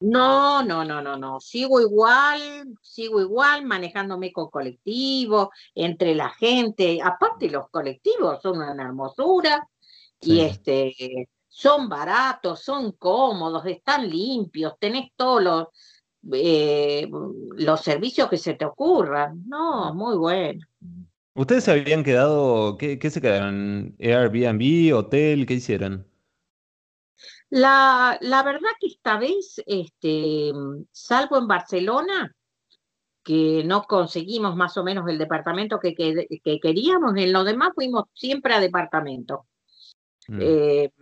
[0.00, 1.40] No, no, no, no, no.
[1.40, 2.40] Sigo igual,
[2.80, 7.00] sigo igual, manejándome con colectivos, entre la gente.
[7.02, 9.68] Aparte, los colectivos son una hermosura
[10.20, 15.66] y este son baratos, son cómodos, están limpios, tenés todos los,
[16.32, 17.06] eh,
[17.56, 19.42] los servicios que se te ocurran.
[19.46, 20.64] No, muy bueno.
[21.34, 23.94] ¿Ustedes se habían quedado, qué, qué se quedaron?
[23.98, 25.44] ¿Airbnb, hotel?
[25.46, 26.09] ¿Qué hicieron?
[27.50, 30.52] La, la verdad que esta vez, este,
[30.92, 32.34] salvo en Barcelona,
[33.24, 38.04] que no conseguimos más o menos el departamento que, que, queríamos, en lo demás fuimos
[38.14, 39.46] siempre a departamento.
[40.28, 40.38] Mm.
[40.40, 40.92] Eh,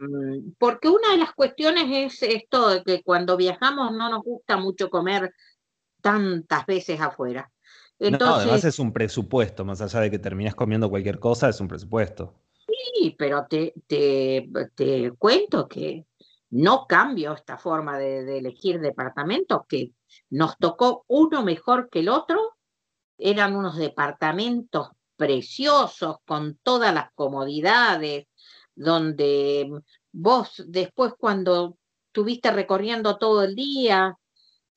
[0.59, 4.88] porque una de las cuestiones es esto de que cuando viajamos no nos gusta mucho
[4.88, 5.32] comer
[6.01, 7.51] tantas veces afuera.
[7.99, 11.61] Entonces, no, además es un presupuesto, más allá de que terminas comiendo cualquier cosa, es
[11.61, 12.34] un presupuesto.
[12.66, 16.07] Sí, pero te, te, te cuento que
[16.51, 19.92] no cambio esta forma de, elegir departamentos, que
[20.30, 22.57] nos tocó uno mejor que el otro.
[23.18, 28.26] Eran unos departamentos preciosos, con todas las comodidades,
[28.74, 29.68] donde
[30.12, 31.76] vos después cuando
[32.07, 34.16] estuviste recorriendo todo el día,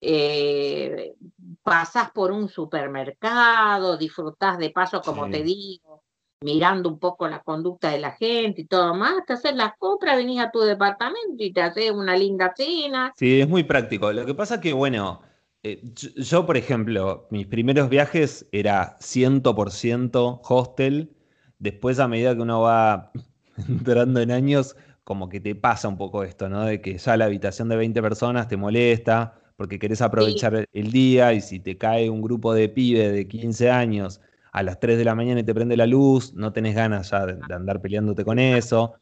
[0.02, 1.14] eh,
[1.62, 6.04] pasás por un supermercado, disfrutás de paso, como te digo,
[6.42, 10.18] mirando un poco la conducta de la gente y todo más, te haces las compras,
[10.18, 13.14] venís a tu departamento y te haces una linda cena.
[13.16, 14.12] Sí, es muy práctico.
[14.12, 15.22] Lo que pasa que, bueno,
[15.64, 21.16] eh, yo, por ejemplo, mis primeros viajes era 100% hostel.
[21.60, 23.12] Después, a medida que uno va
[23.70, 26.66] entrando en años, como que te pasa un poco esto, ¿no?
[26.66, 31.34] De que ya la habitación de 20 personas te molesta porque querés aprovechar el día
[31.34, 34.20] y si te cae un grupo de pibe de 15 años
[34.52, 37.26] a las 3 de la mañana y te prende la luz, no tenés ganas ya
[37.26, 38.96] de, andar peleándote con eso.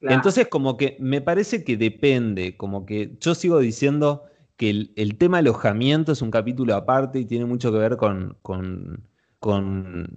[0.00, 4.24] Entonces, como que me parece que depende, como que yo sigo diciendo
[4.56, 9.04] que el, tema alojamiento es un capítulo aparte y tiene mucho que ver con, con,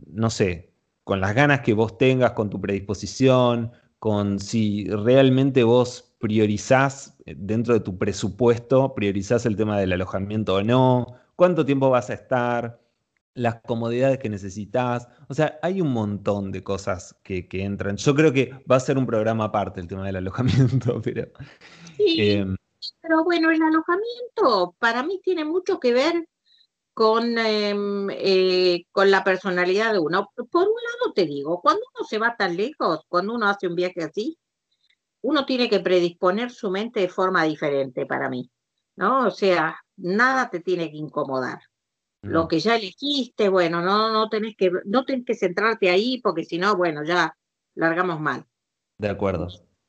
[0.08, 0.74] no sé,
[1.04, 7.36] con las ganas que vos tengas, con tu predisposición, con si realmente vos priorizás eh,
[7.38, 12.14] dentro de tu presupuesto, priorizás el tema del alojamiento o no, cuánto tiempo vas a
[12.14, 12.80] estar
[13.34, 15.08] las comodidades que necesitas.
[15.28, 17.98] O sea, hay un montón de cosas que, entran.
[17.98, 21.28] Yo creo que va a ser un programa aparte el tema del alojamiento, pero...
[21.98, 22.56] Sí, em,
[23.02, 26.28] pero bueno, el alojamiento para mí tiene mucho que ver
[26.94, 30.32] con, em, eh, con la personalidad de uno.
[30.36, 33.76] Por un lado te digo, cuando uno se va tan lejos, cuando uno hace un
[33.76, 34.38] viaje así,
[35.22, 38.50] uno tiene que predisponer su mente de forma diferente para mí,
[38.96, 39.28] ¿no?
[39.28, 41.60] O sea, nada te tiene que incomodar.
[42.22, 46.44] Lo que ya elegiste, bueno, no, no, tenés que, no tenés que centrarte ahí porque
[46.44, 47.36] si no, bueno, ya
[47.76, 48.46] largamos mal.
[48.98, 49.48] De acuerdo.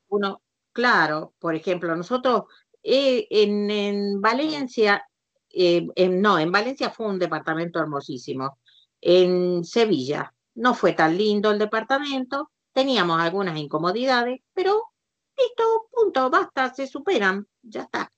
[0.08, 0.40] Uno,
[0.72, 2.44] claro, por ejemplo, nosotros
[2.82, 5.04] eh, en, Valencia,
[5.50, 8.58] eh, no, en Valencia fue un departamento hermosísimo.
[9.00, 14.92] En Sevilla no fue tan lindo el departamento, teníamos algunas incomodidades, pero
[15.36, 18.12] listo, punto, basta, se superan, ya está.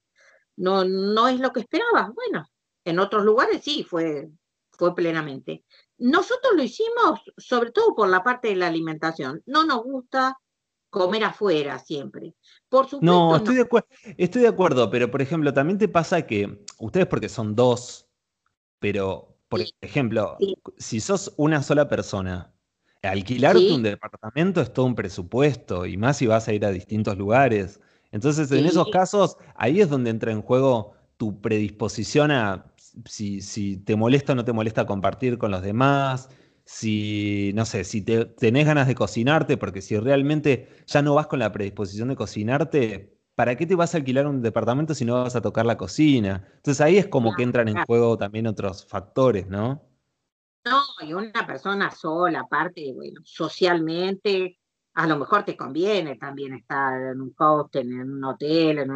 [0.56, 2.46] No, no es lo que esperabas, bueno,
[2.84, 4.30] en otros lugares sí, fue,
[4.70, 5.64] fue plenamente.
[5.98, 9.42] Nosotros lo hicimos sobre todo por la parte de la alimentación.
[9.46, 10.38] No nos gusta
[10.90, 12.34] comer afuera siempre.
[12.68, 13.66] Por supuesto, no, estoy, De
[14.18, 18.08] estoy de acuerdo, pero por ejemplo, también te pasa que ustedes porque son dos,
[18.78, 20.36] pero por ejemplo,
[20.78, 22.52] si sos una sola persona,
[23.02, 27.16] alquilarte un departamento es todo un presupuesto, y más si vas a ir a distintos
[27.18, 27.80] lugares.
[28.10, 32.71] Entonces, en esos casos, ahí es donde entra en juego tu predisposición a
[33.04, 36.28] si, te molesta o no te molesta compartir con los demás,
[36.64, 41.26] si, no sé, si te, tenés ganas de cocinarte, porque si realmente ya no vas
[41.26, 45.22] con la predisposición de cocinarte, ¿para qué te vas a alquilar un departamento si no
[45.22, 46.48] vas a tocar la cocina?
[46.56, 49.82] Entonces ahí es como que entran en juego también otros factores, ¿no?
[50.64, 54.60] No, y una persona sola, aparte, bueno, socialmente,
[54.94, 58.86] a lo mejor te conviene también estar en un hostel, en un hotel,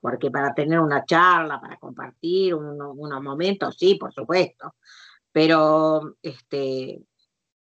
[0.00, 4.76] porque para tener una charla, para compartir unos momentos, sí, por supuesto,
[5.32, 7.02] pero este,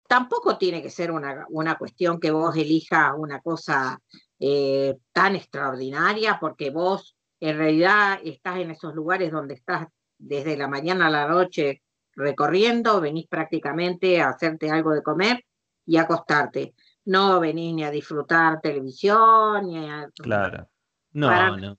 [0.08, 4.00] tampoco tiene que ser una, una cuestión que vos elijas una cosa
[4.40, 10.68] eh, tan extraordinaria, porque vos en realidad estás en esos lugares donde estás desde la
[10.68, 11.82] mañana a la noche
[12.14, 15.46] recorriendo, venís prácticamente a hacerte algo de comer
[15.86, 16.76] y acostarte
[17.06, 20.10] no venís ni a disfrutar televisión, ni a...
[20.22, 20.70] Claro.
[21.14, 21.78] No, no.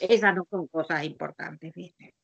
[0.00, 2.14] esas no son cosas importantes, ¿viste?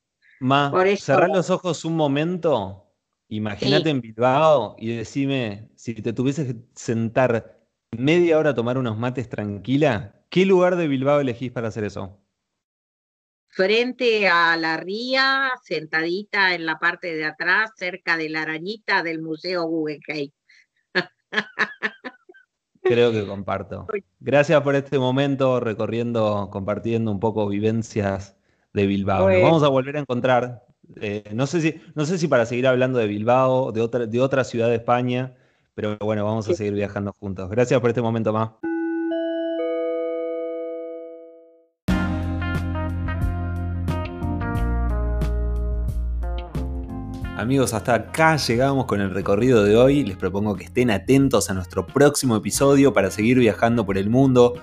[0.41, 2.93] Ma, cerrar los ojos un momento,
[3.29, 7.61] imagínate en Bilbao y decime, si te tuvieses que sentar
[7.91, 12.23] media hora a tomar unos mates tranquila, ¿qué lugar de Bilbao elegís para hacer eso?
[13.53, 19.21] frente a la ría, sentadita en la parte de atrás, cerca de la arañita del
[19.21, 20.31] Museo Guggenheim.
[22.83, 23.87] Creo que comparto.
[24.21, 28.37] Gracias por este momento recorriendo, compartiendo un poco vivencias
[28.73, 29.31] de Bilbao.
[29.31, 30.65] Nos vamos a volver a encontrar.
[31.01, 34.21] Eh, no, sé si, no sé si para seguir hablando de Bilbao, de otra, de
[34.21, 35.35] otra ciudad de España,
[35.75, 37.49] pero bueno, vamos a seguir viajando juntos.
[37.49, 38.51] Gracias por este momento más.
[47.43, 50.05] Amigos, hasta acá llegamos con el recorrido de hoy.
[50.05, 54.55] Les propongo que estén atentos a nuestro próximo episodio para seguir viajando por el mundo,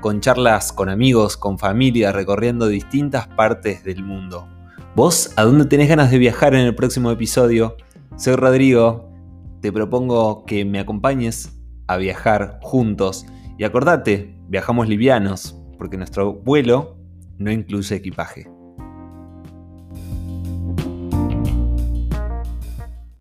[0.00, 4.48] con charlas con amigos, con familia, recorriendo distintas partes del mundo.
[4.96, 7.76] ¿Vos a dónde tenés ganas de viajar en el próximo episodio?
[8.16, 9.12] Soy Rodrigo,
[9.60, 13.26] te propongo que me acompañes a viajar juntos.
[13.58, 16.96] Y acordate, viajamos livianos, porque nuestro vuelo
[17.36, 18.51] no incluye equipaje.